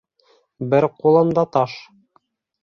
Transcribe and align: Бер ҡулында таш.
Бер 0.71 0.87
ҡулында 1.03 1.45
таш. 1.57 1.77